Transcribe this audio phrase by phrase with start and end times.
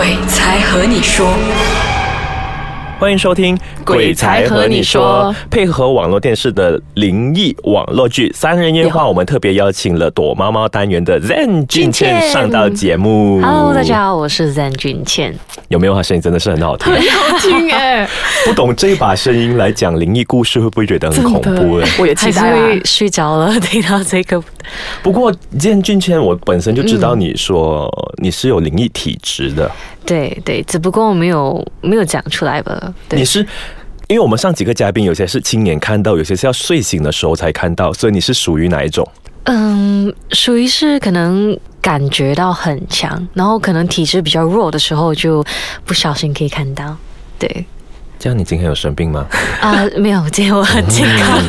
[0.00, 1.36] 鬼才和你说。
[3.00, 13.40] 欢迎收听《鬼才和你说》，配合网络电视的灵异网络剧《三人烟话》，我们特别邀请了躲猫猫单元的 Zen 俊倩上到节目。
[13.40, 15.34] Hello，大家好，我是 Zen 俊倩，
[15.68, 15.94] 有没有？
[15.94, 18.06] 他声音真的是很好听，很好听哎！
[18.44, 21.86] 不懂这一把声音来讲灵异故事，会不会觉得很恐怖呢？
[21.98, 24.38] 我也期待会睡着了，听到这个。
[25.02, 27.90] 不过 Zen 俊倩，我本身就知道你说
[28.22, 29.70] 你是有灵异体质的，
[30.04, 32.94] 对对，只不过我没有没有讲出来吧。
[33.10, 33.40] 你是
[34.08, 39.08] 因为我们上几个嘉宾，有些是亲眼看到，有些是要睡醒的时候才看到，所以你是属于哪一种？
[39.44, 45.44] 嗯，属于是可能感觉到很强，然后可能体质比较弱的时候，就
[45.84, 46.96] 不小心可以看到。
[47.38, 47.64] 对，
[48.18, 49.26] 这样你今天有生病吗？
[49.62, 51.40] 啊，没有，今天我很健康。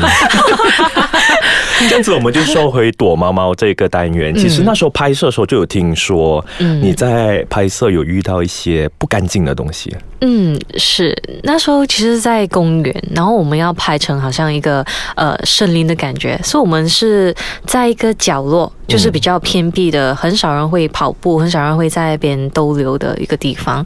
[1.92, 4.34] 这样子，我们就说回躲猫猫这个单元。
[4.34, 9.94] 其实那时候拍摄的时候就有听说，你在拍摄有遇到一些不干净的东西。
[10.22, 14.82] 嗯，是那时候其实，在公园，然后我们要拍成好像一个
[15.16, 17.34] 呃森林的感觉，所以我们是
[17.66, 23.84] 在一个角落，就是比较偏僻的，很少人会跑步，很少人会在那边逗留的一个地方，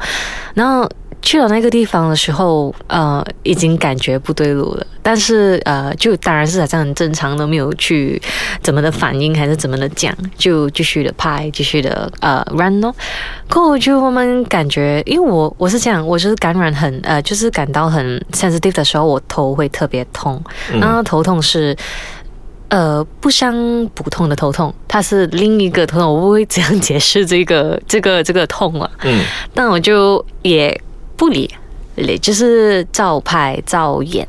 [0.54, 0.88] 然后。
[1.22, 4.86] 去了那个地方的时候，呃，已经感觉不对路了。
[5.02, 8.20] 但是，呃，就当然是好像很正常的，没有去
[8.62, 12.94] 怎么的反应，还是怎么的讲，就继续的拍，继续的呃 run 咯。
[13.48, 20.40] 过后就慢慢感觉，因为我我是这样，我就是感染很呃，就是感到很 sensitive 的时候，我头会特别痛。
[20.80, 21.76] 然后头痛是
[22.68, 23.54] 呃不相
[23.94, 28.90] 普通的头痛，它是另一个头痛，我不会这样解释这个这个这个痛啊。
[29.02, 30.80] 嗯，但我就也。
[31.16, 31.50] 不理，
[32.20, 34.26] 就是照拍照演，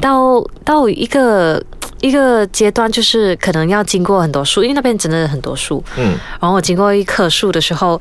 [0.00, 1.62] 到到一个
[2.00, 5.82] 一个阶段，就是可能要经过很多树，因为那边真的很多树。
[5.96, 8.00] 嗯，然后我经过一棵树的时候，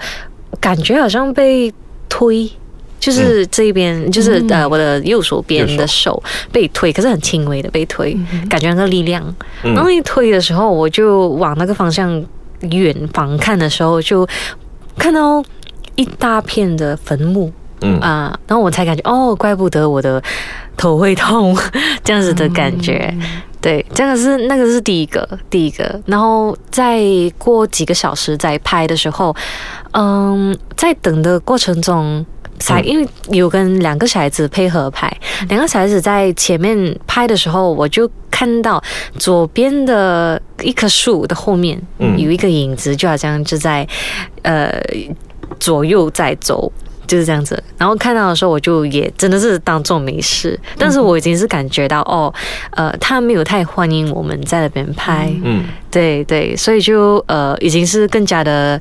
[0.61, 1.73] 感觉好像被
[2.07, 2.49] 推，
[2.99, 6.21] 就是这一边，就是呃我的右手边的手。
[6.51, 8.17] 被推，可是很轻微的被推，
[8.49, 9.23] 感觉那个力量。
[9.63, 12.23] 然后一推的时候，我就往那个方向
[12.61, 14.27] 远方看的时候，就
[14.97, 15.43] 看到
[15.95, 17.51] 一大片的坟墓。
[17.81, 20.21] 嗯啊，然后我才感觉哦，怪不得我的
[20.75, 21.55] 头会痛，
[22.03, 23.13] 这样子的感觉。
[23.59, 25.99] 对，这个是那个是第一个，第一个。
[26.05, 27.01] 然后再
[27.37, 29.35] 过几个小时再拍的时候，
[29.91, 32.25] 嗯，在等的过程中，
[32.59, 35.11] 才因为有跟两个小孩子配合拍，
[35.49, 38.81] 两个小孩子在前面拍的时候，我就看到
[39.17, 41.81] 左边的一棵树的后面
[42.15, 43.85] 有一个影子，就好像就在
[44.43, 44.71] 呃
[45.59, 46.71] 左右在走。
[47.07, 52.31] 就是这样子，然后看到的时候，我就也真的是当做没事，但是我已经是感觉到哦，
[52.71, 58.79] 呃，他没有太欢迎我们在那边拍，嗯，对对，所以就呃，已经是更加的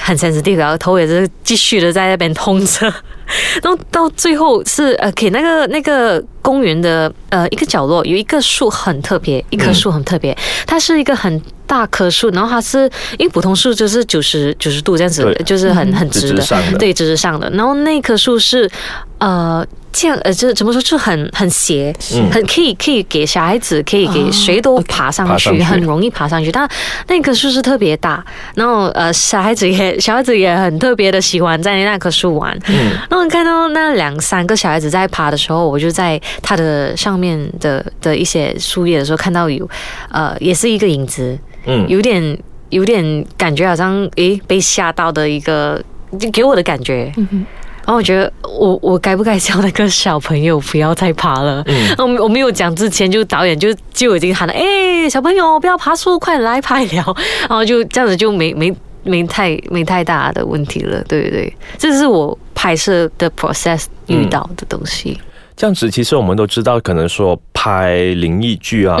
[0.00, 2.86] 很 sensitive，然后头也是继续的在那边痛着，
[3.62, 11.40] 然后到最后是呃，给那个那个公园的呃一个角落有一个树很特别，一棵树很特别，它是一个很。
[11.66, 12.80] 大棵树，然后它是
[13.18, 16.44] 因为普通树就是九十九十度这样子，就是很很直的，
[16.78, 17.48] 对，直直上的。
[17.52, 18.70] 然后那棵树是
[19.16, 21.94] 呃这样呃，就是怎么说，就很很斜，
[22.32, 26.50] 很可以可以给小孩子，可以给谁都爬上去，很容易爬上去。
[26.50, 26.68] 但
[27.06, 28.22] 那棵树是特别大，
[28.56, 32.52] 然后呃小孩子也小孩子也很特别的喜欢在那棵树玩。
[32.66, 39.68] 嗯，然后看到那两三个小孩子在爬的时候，我就在它的上面的的一些树叶的时候看到有
[40.10, 41.38] 呃也是一个影子。
[41.66, 42.38] 嗯，有点
[42.70, 45.80] 有点感觉好像诶被吓到的一个，
[46.18, 47.12] 就给我的感觉。
[47.16, 47.46] 嗯
[47.86, 51.62] 然后我觉得我我该不该叫那个小朋友不要再爬了？
[51.66, 57.16] 嗯，我我没有讲之前，就导演就就已经喊了，哎，小朋友不要爬树，快来拍了。
[57.48, 61.02] 然后就这样子就没没没太没太大的问题了。
[61.04, 65.20] 对对对，这是我拍摄的 process 遇到的东西。
[65.56, 68.98] 这样子，其实我们都知道，可能说拍灵异剧啊，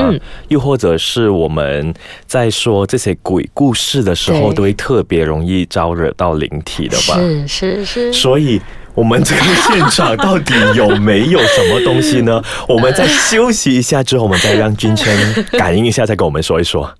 [0.48, 1.92] 又或者是我们
[2.26, 7.14] 在说这些鬼故事的时候，都会特别容易招惹到灵体的吧？
[7.18, 8.10] 是是是。
[8.14, 8.58] 所以，
[8.94, 12.42] 我们这个现场到底有没有什么东西呢？
[12.66, 15.14] 我们再休息一下之后，我们再让君谦
[15.58, 16.90] 感应一下，再跟我们说一说。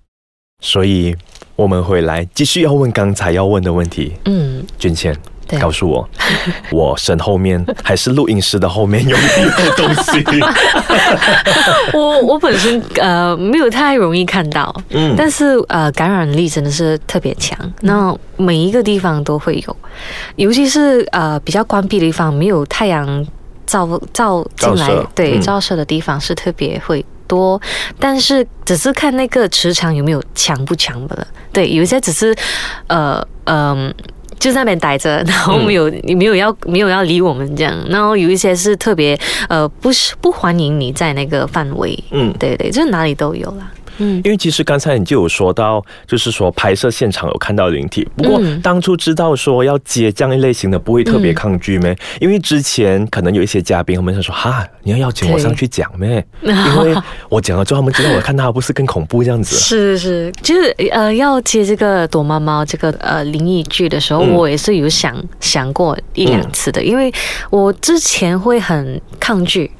[0.60, 1.16] 所以，
[1.56, 4.12] 我们回来继续要问刚才要问的问题。
[4.26, 5.16] 嗯，君谦。
[5.60, 6.08] 告诉我，
[6.72, 10.24] 我身后面还是录音室的后面有没有东西？
[11.92, 19.76] 我我本身呃没有太容易看到，嗯，但是呃感染力真的是特别强，那每一个地方都会有，
[20.36, 23.26] 尤其是呃比较关闭的地方，没有太阳
[23.66, 27.60] 照照进来，对照射的地方是特别会多，
[27.98, 31.26] 但是只是看那个磁场有没有强不强的了。
[31.52, 32.34] 对，有一些只是
[32.88, 33.92] 呃嗯。
[34.44, 39.18] 就在那边待着，然后没有你没有要没有要理我们这样，然后有一些是特别
[39.48, 43.72] 呃不是不欢迎你在那个范围，嗯嗯，对对，就是哪里都有啦。
[43.98, 51.96] 嗯，因为其实刚才你就有说到，就是说拍摄现场有看到灵体，不过嗯当初知道说要接这样一类型的，不会特别抗拒咩？
[52.20, 56.24] 因为之前可能有一些嘉宾，他们想说哈，你要邀请我上去讲咩？
[56.42, 56.94] 因为
[57.28, 59.56] 我讲了之后，他们知道我看到不是更恐怖这样子。
[59.56, 67.12] 是是，就是呃，要接这个躲猫猫这个呃灵异剧的时候，嗯我也是有想想过一两次的，因为
[67.50, 69.70] 我之前会很抗拒。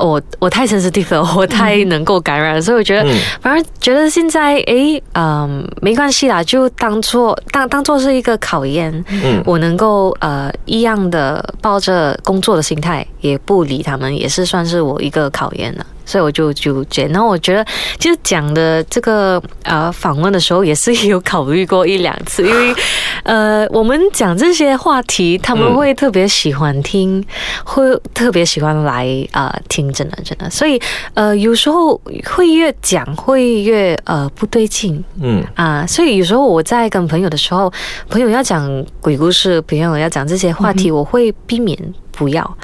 [0.00, 15.86] 我我太 sensitive 了， 我太能够感染了，所以我觉得嗯反而觉得现在诶，嗯，没关系啦，就当做当当做是一个考验，嗯我能够呃一样的抱着工作的心态，也不理他们，也是算是我一个考验了。
[16.10, 17.64] 所以我就就觉得，然后我觉得
[18.00, 22.74] 其实讲的这个呃访问的时候，也是有考虑过一两次，因为
[23.22, 27.24] 呃我们讲这些话题，他们嗯会特别喜欢听，
[27.64, 30.50] 会特别喜欢来啊、呃听，真的真的。
[30.50, 30.80] 所以
[31.14, 37.72] 呃有时候会越讲会越呃不对劲，嗯啊，所以有时候我在跟朋友的时候，
[38.08, 41.78] 朋友要讲鬼故事，朋友要讲这些话题，我会避免
[42.10, 42.56] 不要，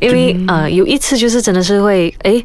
[0.00, 2.44] 因为、呃有一次就是真的是会诶。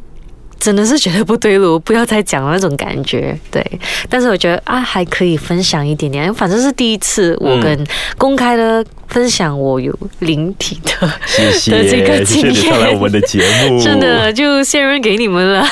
[0.66, 3.64] 真的是觉得不对路，不要再讲了那种感觉，对。
[4.10, 7.86] 但是我觉得啊，还可以分享一点点，反正是第一次我跟
[8.18, 13.78] 公开的分享我有灵体的，谢谢，的这个谢谢你经验上来我们的节目。
[13.84, 15.64] 真的就现任给你们了。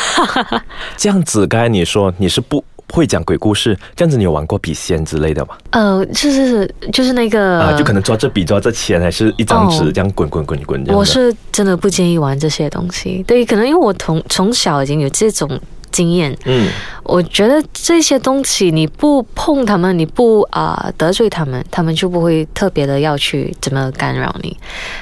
[0.96, 2.64] 这样子，刚才你说你是不
[2.94, 5.56] 会讲鬼故事，这样子你有玩过笔仙之类的吗？
[5.70, 10.86] 呃，就是就是那个啊，就可能抓着笔抓着钱，还是一张纸哦这样滚滚滚滚。
[10.94, 13.24] 我是真的不建议玩这些东西。
[13.26, 15.60] 对，可能因为我从从小已经有这种
[15.94, 16.68] 经验，嗯
[17.04, 24.56] 我觉得这些东西你不碰他们，你不啊、得罪他们，他们就不会特别的要去怎么干扰你。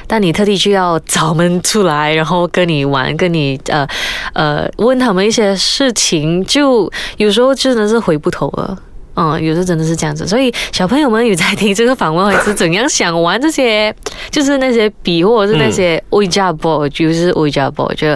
[0.06, 3.86] 但你特地去要找他们出来，然后跟你玩，跟你呃
[4.34, 8.76] 呃问他们一些事情，就有时候真的是回不头了。
[9.14, 13.94] 嗯，有时候真的是这样子，所以小朋友们有在听这个访问，还是怎样想玩这些，
[14.30, 18.08] 就是那些笔或者是那些 Ouija board，、就是 Ouija board，就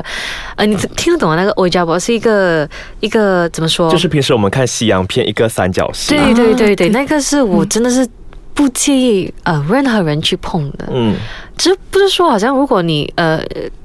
[0.57, 2.69] 呃，你听得懂吗那个 Ouija board 是一个
[3.01, 3.91] 一个怎么说？
[3.91, 6.17] 就是平时我们看西洋片，一个三角形。
[6.17, 8.09] 对对对对，那个是我真的是
[8.55, 10.89] 不介意呃任何人去碰的。
[10.91, 11.15] 嗯
[11.59, 13.43] 其实不是说好像如果你呃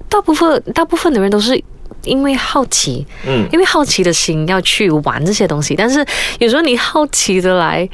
[0.08, 1.62] 大部分大部分的人都是。
[2.04, 3.48] 因为好奇，嗯。
[3.52, 6.06] 因为好奇的心要去玩这些东西，但是
[6.40, 7.88] 有时候你好奇的来，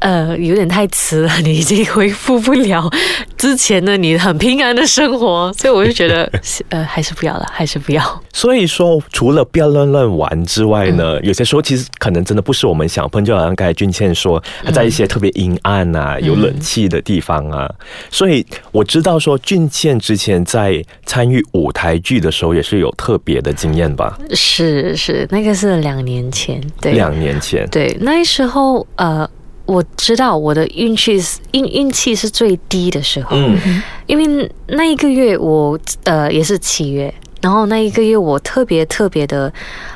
[0.00, 2.90] 呃，有点太迟了，你已经恢复不了
[3.38, 6.30] 之前的你很平安的生活，所以我就觉得，
[6.68, 8.22] 呃，还是不要了，还是不要。
[8.32, 17.72] 所以说，除了不要乱乱玩之外呢，有些时候其实可能真的不是我们想碰，就好像刚才俊倩说，他在一些特别阴暗啊、有冷气的地方啊。
[18.10, 24.18] 所以我知道说，俊倩之前在参与舞台剧的时候，也是有特别的经验吧？
[24.32, 29.28] 是是，那个是两年前，对，两年前，对，那时候呃，
[29.66, 39.50] 我知道我的运气是运运气是最低的时候，嗯因为那一个月我呃也是七月，然后那一个月我特别特别的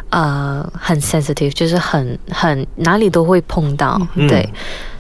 [0.09, 4.49] 呃很 sensitive，就是很很哪里都会碰到，嗯对。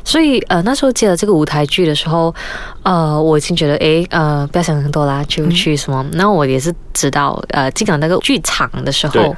[0.04, 2.34] 所以呃那时候接了这个舞台剧的时候，
[2.82, 6.04] 呃我已经觉得诶呃不要想很多啦，就去什么。
[6.12, 9.34] 然后我也是知道呃进了那个剧场的时候。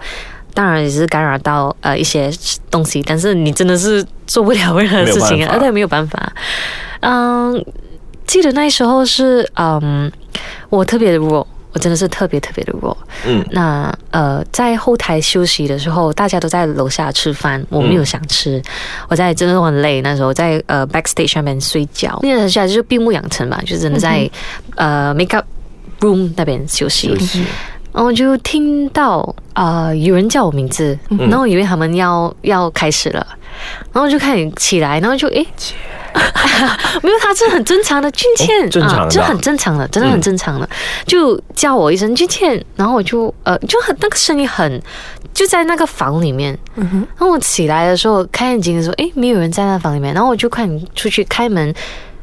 [0.55, 2.31] 当然也是干扰到呃一些
[2.71, 6.33] 东西，但是你真的是做不了任何事情啊，没有办法对，没有办法。
[7.01, 7.65] 嗯，
[8.27, 10.11] 记得那时候是嗯，
[10.69, 12.97] 我特别的弱，我真的是特别特别的弱。
[13.27, 18.63] 嗯那呃，在后台休息的时候，大家都在楼下吃饭，我没有想吃，
[19.09, 20.01] 我在真的很累。
[20.03, 24.31] 那时候在呃 backstage 上面睡觉，那个下就是闭目养神吧，就真的在、
[24.77, 25.45] 呃 makeup
[26.01, 27.09] room 那边休息。
[27.09, 27.45] 休息，
[27.93, 33.27] 然后我就听到呃有人叫我名字，然后我以为他们要要开始了，
[33.93, 35.47] 然后就看你起来，然后就诶。
[37.03, 39.03] 没有，他是很正常的，俊倩、哦正常的。
[39.05, 40.69] 啊就很正常的，真的很正常的，
[41.07, 44.83] 就叫我一声俊倩，然后我就呃就很那个声音很
[45.33, 51.73] 就在那个房里面，嗯哼，然后我起来的时候开眼睛的时候，诶，没有人在那房里面，然后我就看你出去开门，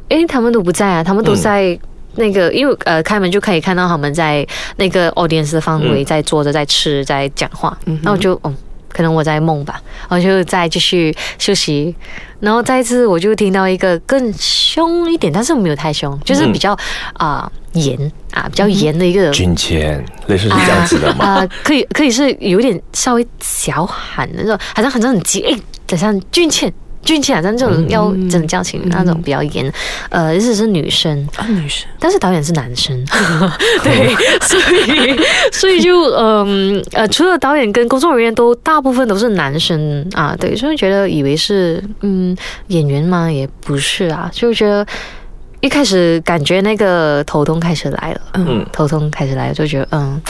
[0.10, 1.80] 诶，他们都不在啊，他们都在
[2.18, 4.46] 那个，因为呃开门就可以看到他们在
[4.76, 6.06] 那个 audience 的范围嗯。
[6.06, 8.56] 在坐着在吃在讲话，然后我就嗯。
[8.90, 11.94] 可能我在梦吧，然后就再继续休息，
[12.40, 16.76] 然后再一次我就听到一个更凶一点，但是没有太凶，就是比较
[17.14, 17.96] 啊、严
[18.32, 21.26] 啊比较严的一个俊倩，类似是这样子的吗？
[21.46, 25.56] 啊、可以可以是有点稍微小喊的那种，好像好像很急，哎，
[25.92, 28.28] 好像俊倩俊气啊，但这种要嗯。
[28.30, 29.72] 真的叫情那种比较严，
[30.10, 31.88] 呃，意思是女生，啊，女生。
[31.98, 32.94] 但是导演是男生，
[33.82, 35.20] 对，所以
[35.52, 42.36] 所以就嗯呃，除了导演跟工作人员都大部分都是男生啊，对，所以觉得以为是嗯
[42.68, 44.86] 演员嘛，也不是啊，就觉得
[45.62, 50.22] 一开始感觉那个头痛开始来了，嗯嗯，头痛开始来了，就觉得嗯，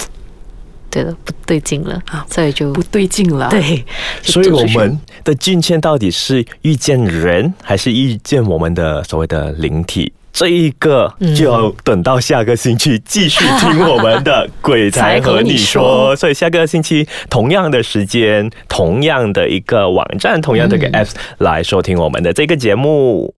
[0.90, 3.50] 对了，不对劲了啊所以就不对劲了。
[3.50, 3.84] 对，
[4.24, 10.12] 所以我们的俊谦到底是遇见人，还是遇见我们的所谓的灵体？
[10.34, 16.16] 这一个嗯就要等到下个星期继续听我们的鬼 才和你说。
[16.16, 23.34] 所以下个星期同样的时间，同样的一个网站，同样的一个嗯 Apps 来收听我们的这个节目。